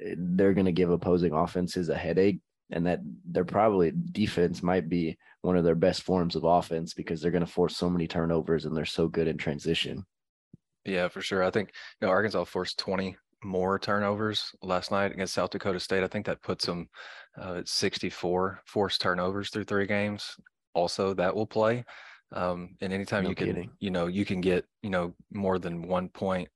[0.00, 4.88] eh, they're going to give opposing offenses a headache, and that they're probably defense might
[4.88, 8.06] be one of their best forms of offense because they're going to force so many
[8.06, 10.04] turnovers and they're so good in transition.
[10.84, 11.42] Yeah, for sure.
[11.42, 16.02] I think you know Arkansas forced 20 more turnovers last night against South Dakota State.
[16.02, 16.88] I think that puts them
[17.40, 20.36] uh, at 64 forced turnovers through three games.
[20.74, 21.84] Also, that will play.
[22.32, 23.70] Um, and anytime no you can, kidding.
[23.78, 26.48] you know, you can get, you know, more than one point,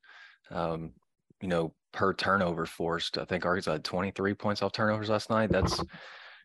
[0.51, 0.92] um,
[1.40, 3.18] you know, per turnover forced.
[3.18, 5.51] I think Arkansas had 23 points off turnovers last night.
[5.51, 5.81] That's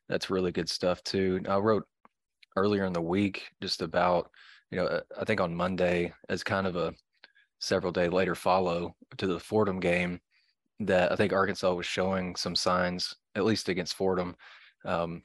[0.10, 1.42] that's really good stuff too.
[1.48, 1.88] I wrote
[2.56, 4.30] earlier in the week just about,
[4.70, 6.94] you know, I think on Monday as kind of a
[7.60, 10.20] several day later follow to the Fordham game
[10.82, 14.36] that I think Arkansas was showing some signs, at least against Fordham,
[14.86, 15.24] um,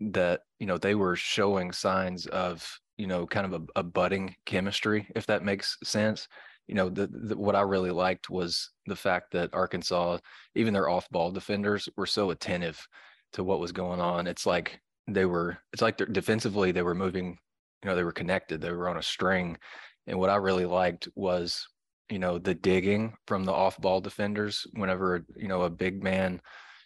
[0.00, 4.34] that you know they were showing signs of you know kind of a, a budding
[4.46, 6.28] chemistry, if that makes sense.
[6.66, 10.18] You know, the, the, what I really liked was the fact that Arkansas,
[10.54, 12.86] even their off-ball defenders, were so attentive
[13.34, 14.26] to what was going on.
[14.26, 15.58] It's like they were.
[15.72, 17.38] It's like defensively they were moving.
[17.82, 18.60] You know, they were connected.
[18.60, 19.58] They were on a string.
[20.06, 21.66] And what I really liked was
[22.10, 26.40] you know the digging from the off ball defenders whenever you know a big man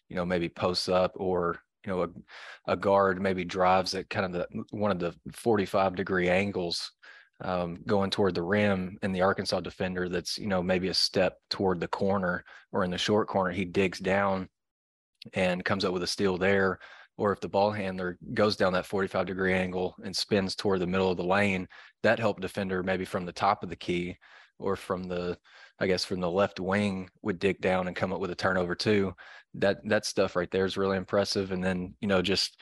[0.09, 4.27] you know maybe posts up or you know a, a guard maybe drives at kind
[4.27, 6.93] of the one of the 45 degree angles
[7.41, 11.39] um, going toward the rim and the arkansas defender that's you know maybe a step
[11.51, 14.49] toward the corner or in the short corner he digs down
[15.35, 16.79] and comes up with a steal there
[17.17, 20.87] or if the ball handler goes down that 45 degree angle and spins toward the
[20.87, 21.69] middle of the lane
[22.03, 24.17] that helped defender maybe from the top of the key
[24.59, 25.39] or from the
[25.81, 28.75] I guess from the left wing would dig down and come up with a turnover
[28.75, 29.15] too.
[29.55, 31.53] That that stuff right there is really impressive.
[31.53, 32.61] And then you know just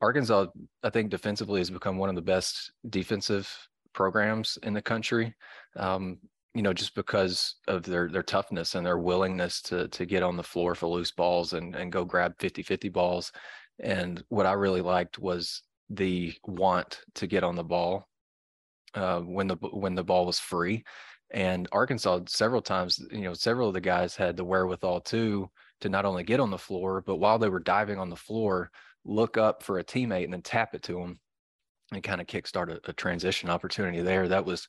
[0.00, 0.46] Arkansas,
[0.82, 3.48] I think defensively has become one of the best defensive
[3.92, 5.34] programs in the country.
[5.76, 6.18] Um,
[6.54, 10.36] you know, just because of their their toughness and their willingness to to get on
[10.36, 13.32] the floor for loose balls and and go grab 50-50 balls.
[13.78, 18.08] And what I really liked was the want to get on the ball
[18.94, 20.84] uh, when the when the ball was free
[21.30, 25.48] and Arkansas, several times, you know, several of the guys had the wherewithal too
[25.80, 28.70] to not only get on the floor, but while they were diving on the floor,
[29.04, 31.20] look up for a teammate and then tap it to them
[31.92, 34.28] and kind of kickstart a, a transition opportunity there.
[34.28, 34.68] That was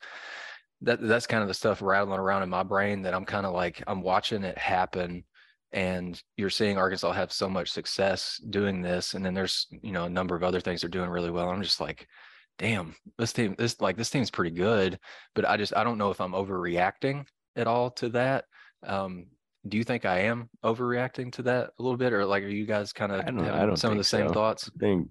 [0.82, 3.54] that that's kind of the stuff rattling around in my brain that I'm kind of
[3.54, 5.24] like I'm watching it happen
[5.72, 10.06] and you're seeing Arkansas have so much success doing this and then there's you know
[10.06, 12.08] a number of other things they're doing really well I'm just like
[12.62, 15.00] damn, this team, this like this team's pretty good,
[15.34, 18.46] but I just I don't know if I'm overreacting at all to that.
[18.86, 19.26] Um,
[19.68, 22.66] do you think I am overreacting to that a little bit, or like are you
[22.66, 24.34] guys kind of having some of the same so.
[24.34, 24.70] thoughts?
[24.76, 25.10] I think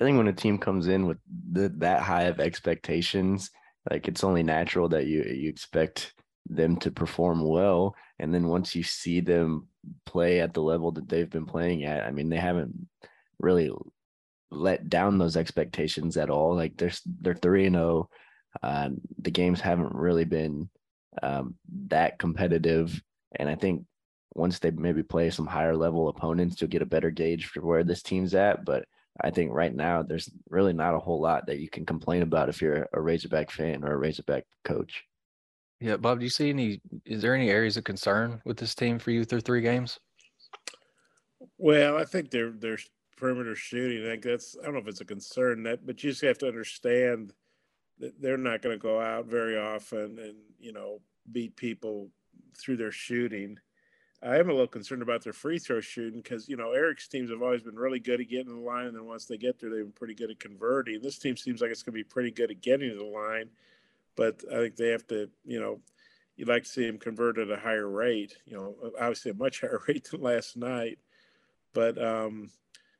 [0.00, 1.18] I think when a team comes in with
[1.52, 3.50] the, that high of expectations,
[3.90, 6.14] like it's only natural that you you expect
[6.48, 9.68] them to perform well, and then once you see them
[10.06, 12.88] play at the level that they've been playing at, I mean they haven't
[13.38, 13.70] really
[14.50, 16.54] let down those expectations at all.
[16.54, 18.08] Like they're they're three and zero.
[18.62, 20.68] Oh, uh, the games haven't really been
[21.22, 21.54] um,
[21.88, 23.02] that competitive,
[23.36, 23.84] and I think
[24.34, 27.84] once they maybe play some higher level opponents, you'll get a better gauge for where
[27.84, 28.64] this team's at.
[28.64, 28.84] But
[29.20, 32.48] I think right now there's really not a whole lot that you can complain about
[32.48, 35.04] if you're a Razorback fan or a Razorback coach.
[35.80, 36.80] Yeah, Bob, do you see any?
[37.04, 39.98] Is there any areas of concern with this team for you through three games?
[41.58, 42.78] Well, I think they're they're
[43.16, 44.04] perimeter shooting.
[44.04, 46.38] I think that's I don't know if it's a concern that, but you just have
[46.38, 47.32] to understand
[47.98, 52.10] that they're not going to go out very often and you know beat people
[52.56, 53.58] through their shooting.
[54.24, 57.30] I am a little concerned about their free throw shooting because you know Eric's teams
[57.30, 59.58] have always been really good at getting to the line, and then once they get
[59.58, 61.02] there, they've been pretty good at converting.
[61.02, 63.50] This team seems like it's going to be pretty good at getting to the line,
[64.16, 65.80] but I think they have to, you know,
[66.36, 68.36] you'd like to see them convert at a higher rate.
[68.46, 70.98] You know, obviously a much higher rate than last night,
[71.72, 72.48] but um,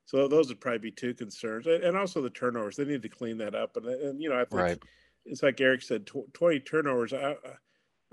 [0.05, 2.75] so those would probably be two concerns, and also the turnovers.
[2.75, 3.77] They need to clean that up.
[3.77, 4.83] And, and you know, I think right.
[5.25, 7.13] it's like Eric said, twenty turnovers.
[7.13, 7.35] I,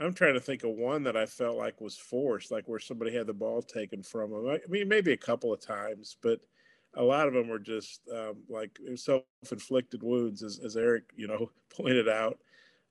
[0.00, 3.14] I'm trying to think of one that I felt like was forced, like where somebody
[3.14, 4.48] had the ball taken from them.
[4.48, 6.40] I mean, maybe a couple of times, but
[6.94, 11.50] a lot of them were just um, like self-inflicted wounds, as, as Eric, you know,
[11.76, 12.38] pointed out.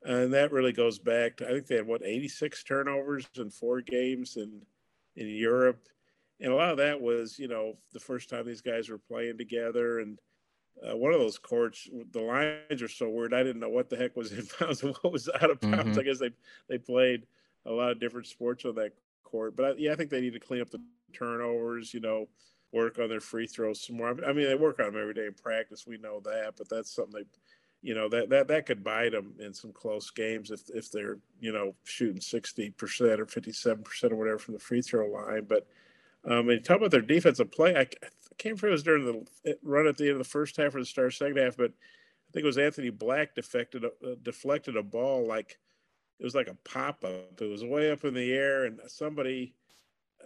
[0.03, 3.81] And that really goes back to I think they had what 86 turnovers in four
[3.81, 4.61] games in
[5.17, 5.81] in Europe
[6.41, 9.37] and a lot of that was, you know, the first time these guys were playing
[9.37, 10.19] together, and
[10.87, 13.33] uh, one of those courts, the lines are so weird.
[13.33, 15.91] I didn't know what the heck was in bounds and what was out of bounds.
[15.91, 15.99] Mm-hmm.
[15.99, 16.31] I guess they
[16.67, 17.25] they played
[17.65, 19.55] a lot of different sports on that court.
[19.55, 20.81] But I, yeah, I think they need to clean up the
[21.13, 21.93] turnovers.
[21.93, 22.27] You know,
[22.71, 24.09] work on their free throws some more.
[24.25, 25.87] I mean, they work on them every day in practice.
[25.87, 27.27] We know that, but that's something they,
[27.81, 31.17] you know, that that that could bite them in some close games if if they're
[31.39, 35.07] you know shooting sixty percent or fifty seven percent or whatever from the free throw
[35.07, 35.45] line.
[35.47, 35.67] But
[36.25, 37.75] um, and talk about their defensive play.
[37.75, 37.85] I, I
[38.37, 40.79] can't remember it was during the run at the end of the first half or
[40.79, 44.77] the start of second half, but I think it was Anthony Black deflected uh, deflected
[44.77, 45.57] a ball like
[46.19, 47.41] it was like a pop up.
[47.41, 49.53] It was way up in the air, and somebody,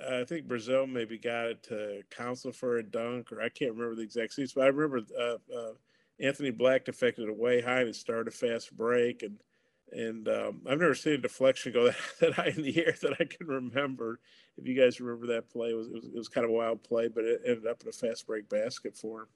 [0.01, 3.73] uh, I think Brazile maybe got it to counsel for a dunk, or I can't
[3.73, 5.73] remember the exact seats, but I remember uh, uh,
[6.19, 9.38] Anthony Black deflected it way high and it started a fast break, and
[9.93, 13.13] and um, I've never seen a deflection go that, that high in the air that
[13.19, 14.19] I can remember.
[14.58, 16.53] If you guys remember that play, it was, it was, it was kind of a
[16.53, 19.27] wild play, but it ended up in a fast break basket for him.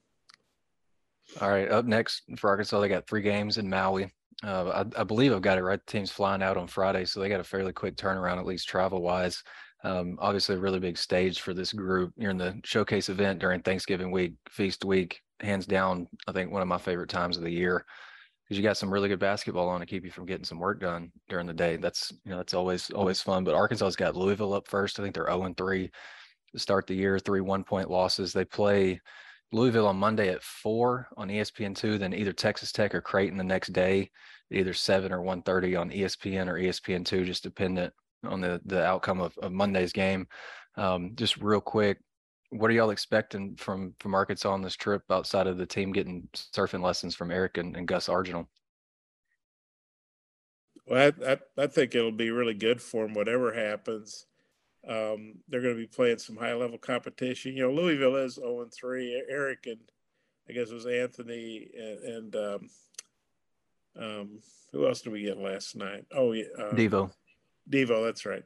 [1.42, 4.12] All right, up next for Arkansas, they got three games in Maui.
[4.44, 5.80] Uh, I, I, believe I've got it right.
[5.84, 8.70] The team's flying out on Friday, so they got a fairly quick turnaround, at least
[8.70, 9.44] travel wise.
[9.84, 12.14] Um, obviously, a really big stage for this group.
[12.18, 16.08] You're in the showcase event during Thanksgiving week, feast week, hands down.
[16.28, 17.86] I think one of my favorite times of the year
[18.48, 20.80] because you got some really good basketball on to keep you from getting some work
[20.80, 21.76] done during the day.
[21.76, 23.44] That's you know that's always always fun.
[23.44, 25.00] But Arkansas's got Louisville up first.
[25.00, 25.92] I think they're 0 and 3
[26.54, 27.20] to start the year.
[27.20, 28.32] Three one point losses.
[28.32, 29.02] They play
[29.52, 33.44] Louisville on Monday at four on ESPN two, then either Texas Tech or Creighton the
[33.44, 34.10] next day,
[34.52, 38.84] either seven or one thirty on ESPN or ESPN two, just dependent on the the
[38.84, 40.28] outcome of, of Monday's game.
[40.76, 42.00] Um, just real quick,
[42.50, 46.28] what are y'all expecting from from Arkansas on this trip outside of the team getting
[46.34, 48.48] surfing lessons from Eric and, and Gus Arginal?
[50.86, 54.26] Well, I, I, I think it'll be really good for them, whatever happens.
[54.88, 57.58] Um, they're going to be playing some high level competition.
[57.58, 59.24] You know, Louisville is 0 and 3.
[59.30, 59.82] Eric and
[60.50, 62.70] I guess it was Anthony and, and um,
[64.00, 64.40] um,
[64.72, 66.06] who else did we get last night?
[66.16, 66.46] Oh, yeah.
[66.58, 67.12] Um, Devo.
[67.70, 68.44] Devo, that's right.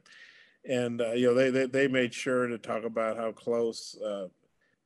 [0.68, 4.28] And, uh, you know, they, they, they, made sure to talk about how close uh,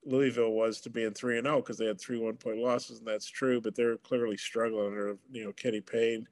[0.06, 3.06] Louisville was to being 3 and 0 because they had three one point losses, and
[3.06, 6.26] that's true, but they're clearly struggling under, you know, Kenny Payne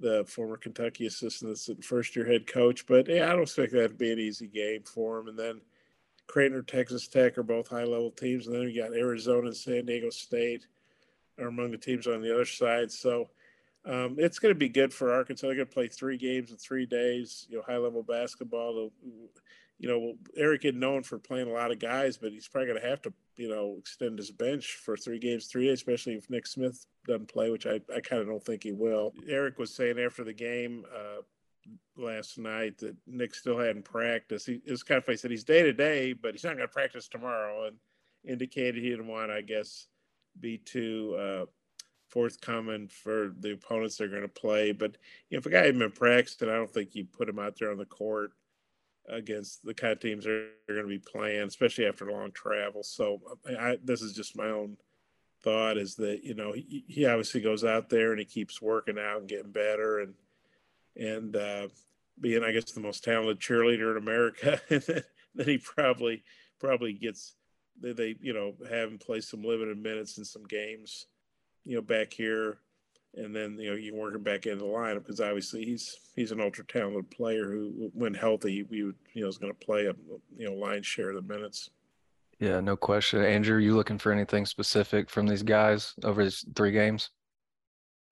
[0.00, 2.86] the former Kentucky assistant, first year head coach.
[2.86, 5.28] But yeah, I don't expect that to be an easy game for him.
[5.28, 5.60] And then
[6.26, 8.46] Creighton or Texas Tech are both high level teams.
[8.46, 10.66] And then you got Arizona and San Diego State
[11.38, 12.90] are among the teams on the other side.
[12.90, 13.28] So
[13.86, 15.46] um, it's going to be good for Arkansas.
[15.46, 18.90] They're going to play three games in three days, you know, high level basketball
[19.78, 22.80] you know, Eric is known for playing a lot of guys, but he's probably going
[22.80, 26.30] to have to, you know, extend his bench for three games, three days, especially if
[26.30, 29.12] Nick Smith doesn't play, which I, I kind of don't think he will.
[29.28, 31.20] Eric was saying after the game uh,
[31.96, 34.46] last night that Nick still hadn't practiced.
[34.46, 35.14] He, it's kind of funny.
[35.14, 37.76] He said he's day to day, but he's not going to practice tomorrow, and
[38.24, 39.88] indicated he didn't want, I guess,
[40.40, 41.44] be too uh,
[42.16, 44.72] forthcoming for the opponents they're going to play.
[44.72, 44.96] But
[45.28, 47.58] you know, if a guy hadn't been practicing, I don't think you put him out
[47.58, 48.30] there on the court
[49.06, 52.82] against the kind of teams they're, going to be playing, especially after long travel.
[52.82, 54.78] So I, this is just my own
[55.42, 58.98] thought is that you know he, he obviously goes out there and he keeps working
[58.98, 60.14] out and getting better and
[60.96, 61.68] and uh,
[62.18, 64.58] being I guess the most talented cheerleader in America.
[65.34, 66.22] then he probably
[66.58, 67.34] probably gets
[67.78, 71.04] they, they you know have him play some limited minutes in some games,
[71.66, 72.58] you know back here
[73.16, 76.32] and then you know you work him back into the lineup because obviously he's he's
[76.32, 79.86] an ultra talented player who, when healthy, we would you know is going to play
[79.86, 79.94] a
[80.36, 81.70] you know line share of the minutes.
[82.38, 83.24] Yeah, no question.
[83.24, 87.10] Andrew, you looking for anything specific from these guys over these three games?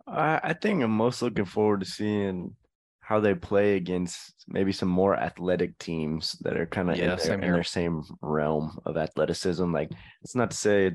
[0.06, 2.54] I, I think I'm most looking forward to seeing
[3.00, 7.18] how they play against maybe some more athletic teams that are kind of yeah, in,
[7.18, 9.70] their, in their same realm of athleticism.
[9.70, 9.90] Like
[10.22, 10.92] it's not to say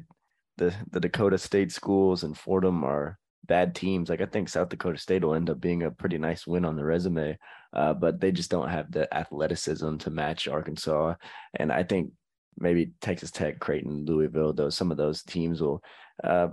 [0.60, 4.10] the the Dakota State schools and Fordham are bad teams.
[4.10, 6.76] Like I think South Dakota State will end up being a pretty nice win on
[6.76, 7.38] the resume,
[7.74, 11.16] uh, but they just don't have the athleticism to match Arkansas.
[11.56, 12.12] And I think
[12.58, 15.84] maybe Texas Tech, Creighton, Louisville, those some of those teams will
[16.24, 16.50] uh,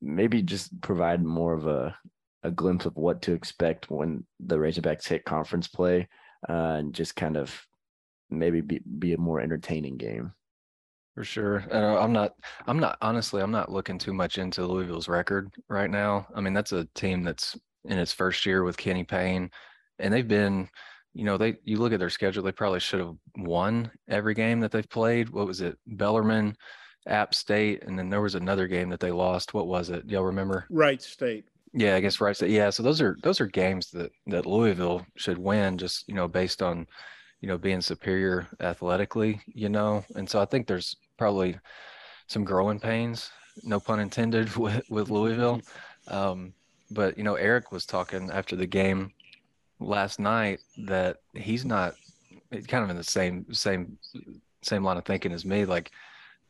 [0.00, 1.94] maybe just provide more of a
[2.42, 6.08] a glimpse of what to expect when the Razorbacks hit conference play,
[6.48, 7.54] uh, and just kind of
[8.30, 10.32] maybe be, be a more entertaining game.
[11.14, 11.64] For sure.
[11.70, 12.34] Uh, I'm not,
[12.66, 16.26] I'm not, honestly, I'm not looking too much into Louisville's record right now.
[16.34, 19.50] I mean, that's a team that's in its first year with Kenny Payne,
[19.98, 20.68] and they've been,
[21.12, 24.60] you know, they, you look at their schedule, they probably should have won every game
[24.60, 25.28] that they've played.
[25.28, 25.76] What was it?
[25.86, 26.56] Bellarmine,
[27.06, 29.52] App State, and then there was another game that they lost.
[29.52, 30.08] What was it?
[30.08, 30.64] Y'all remember?
[30.70, 31.44] Wright State.
[31.74, 32.50] Yeah, I guess Wright State.
[32.50, 32.70] Yeah.
[32.70, 36.62] So those are, those are games that, that Louisville should win just, you know, based
[36.62, 36.86] on,
[37.40, 40.04] you know, being superior athletically, you know.
[40.14, 41.56] And so I think there's probably
[42.26, 43.30] some growing pains,
[43.62, 45.62] no pun intended, with, with Louisville.
[46.08, 46.52] Um,
[46.90, 49.12] but you know, Eric was talking after the game
[49.78, 51.94] last night that he's not
[52.66, 53.96] kind of in the same same
[54.62, 55.64] same line of thinking as me.
[55.64, 55.92] Like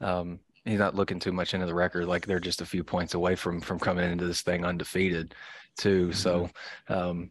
[0.00, 2.06] um, he's not looking too much into the record.
[2.06, 5.34] Like they're just a few points away from from coming into this thing undefeated,
[5.76, 6.08] too.
[6.08, 6.12] Mm-hmm.
[6.12, 6.50] So,
[6.88, 7.30] um,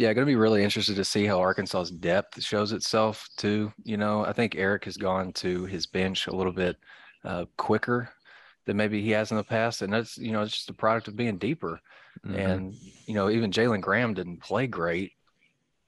[0.00, 3.70] yeah, going to be really interested to see how Arkansas's depth shows itself too.
[3.84, 6.78] You know, I think Eric has gone to his bench a little bit
[7.22, 8.08] uh, quicker
[8.64, 11.08] than maybe he has in the past, and that's you know it's just a product
[11.08, 11.78] of being deeper.
[12.26, 12.34] Mm-hmm.
[12.34, 12.74] And
[13.06, 15.12] you know, even Jalen Graham didn't play great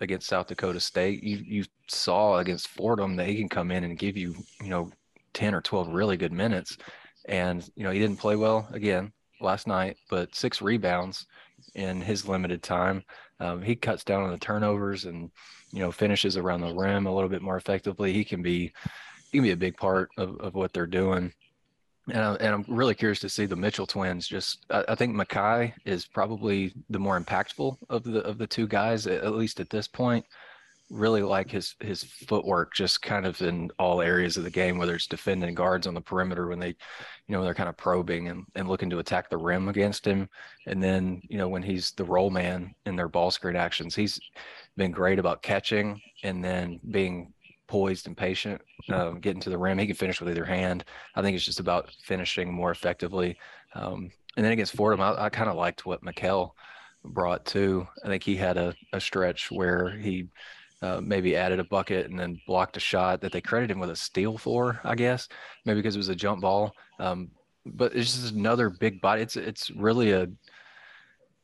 [0.01, 1.23] against South Dakota State.
[1.23, 4.91] You you saw against Fordham that he can come in and give you you know
[5.33, 6.77] 10 or 12 really good minutes.
[7.25, 9.13] And, you know, he didn't play well again
[9.43, 11.27] last night, but six rebounds
[11.75, 13.05] in his limited time.
[13.41, 15.31] Um, he cuts down on the turnovers and,
[15.73, 18.13] you know, finishes around the rim a little bit more effectively.
[18.13, 18.73] He can be,
[19.31, 21.33] he can be a big part of, of what they're doing.
[22.09, 24.27] And, I, and I'm really curious to see the Mitchell twins.
[24.27, 28.67] Just, I, I think Makhi is probably the more impactful of the of the two
[28.67, 30.25] guys, at least at this point
[30.93, 34.95] really like his his footwork just kind of in all areas of the game whether
[34.95, 36.75] it's defending guards on the perimeter when they you
[37.29, 40.29] know they're kind of probing and, and looking to attack the rim against him.
[40.67, 44.21] And then you know when he's the roll man in their ball screen actions he's
[44.77, 47.33] been great about catching and then being
[47.69, 48.61] poised and patient
[48.93, 49.79] um, getting to the rim.
[49.79, 50.85] He can finish with either hand.
[51.15, 53.39] I think it's just about finishing more effectively.
[53.75, 56.53] Um, and then against fordham i, I kind of liked what Makhel
[57.05, 57.87] brought too.
[58.05, 60.29] I think he had a, a stretch where he
[60.83, 63.91] uh, maybe added a bucket and then blocked a shot that they credited him with
[63.91, 65.29] a steal for, I guess,
[65.65, 66.75] maybe because it was a jump ball.
[66.99, 67.31] Um,
[67.65, 69.23] but it's just another big body.
[69.23, 70.29] It's it's really a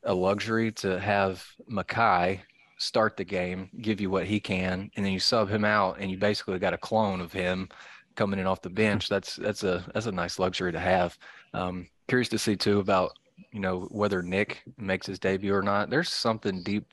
[0.05, 2.41] a luxury to have Makhi
[2.79, 6.11] start the game, give you what he can, and then you sub him out, and
[6.11, 7.69] you basically got a clone of him
[8.17, 9.09] coming in off the bench.
[9.09, 11.17] That's that's a that's a nice luxury to have.
[11.55, 13.13] Um, curious to see too about
[13.53, 15.91] you know whether Nick makes his debut or not.
[15.91, 16.87] There's something deep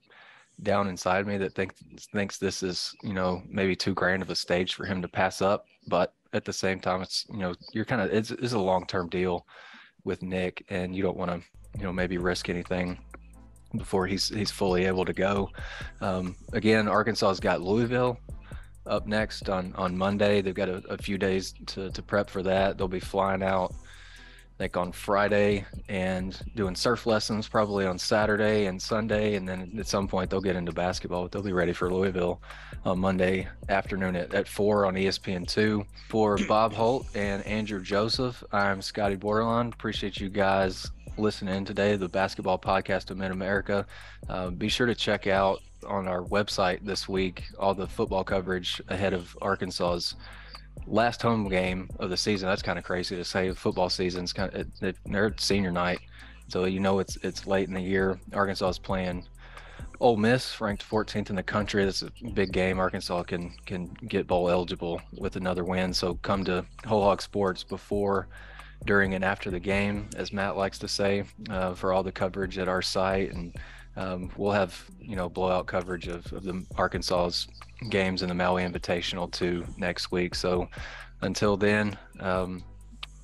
[0.64, 1.76] down inside me that thinks
[2.14, 5.42] thinks this is you know maybe too grand of a stage for him to pass
[5.42, 5.66] up.
[5.88, 9.10] But at the same time it's you know you're kind of it's, it's a long-term
[9.10, 9.46] deal
[10.04, 11.42] with nick and you don't want to
[11.78, 13.00] you know maybe risk anything
[13.78, 15.50] before he's he's fully able to go.
[16.02, 18.18] Um, again arkansas's got louisville
[18.86, 20.42] up next on on monday.
[20.42, 22.78] They've got a, a few days to, to prep for that.
[22.78, 23.74] They'll be flying out
[24.60, 29.36] like on Friday and doing surf lessons probably on Saturday and Sunday.
[29.36, 32.42] And then at some point they'll get into basketball, but they'll be ready for Louisville
[32.86, 35.86] on Monday afternoon at, at four on ESPN2.
[36.08, 39.74] For Bob Holt and Andrew Joseph, I'm Scottie Bordelon.
[39.74, 43.86] Appreciate you guys listening today, the basketball podcast of Mid America.
[44.30, 48.82] Uh, be sure to check out on our website this week all the football coverage
[48.88, 50.16] ahead of Arkansas's
[50.88, 52.48] last home game of the season.
[52.48, 53.52] That's kind of crazy to say.
[53.54, 56.00] Football season's kind of it, they're senior night,
[56.48, 58.20] so you know it's it's late in the year.
[58.34, 59.26] Arkansas is playing
[60.00, 61.86] Ole Miss, ranked 14th in the country.
[61.86, 62.80] That's a big game.
[62.80, 65.94] Arkansas can can get bowl eligible with another win.
[65.94, 68.28] So come to Whole Hog Sports before,
[68.86, 72.58] during, and after the game, as Matt likes to say, uh, for all the coverage
[72.58, 73.56] at our site and
[73.98, 77.48] um, we'll have you know blowout coverage of, of the Arkansas's
[77.90, 80.36] games in the Maui Invitational too next week.
[80.36, 80.70] So
[81.22, 82.64] until then, um,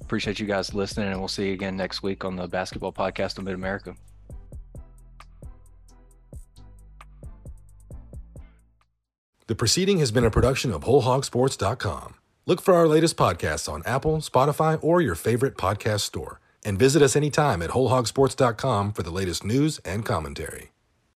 [0.01, 3.37] appreciate you guys listening, and we'll see you again next week on the Basketball Podcast
[3.37, 3.95] of Mid America.
[9.47, 12.15] The proceeding has been a production of WholeHogSports.com.
[12.45, 17.01] Look for our latest podcasts on Apple, Spotify, or your favorite podcast store and visit
[17.01, 20.70] us anytime at wholehogsports.com for the latest news and commentary.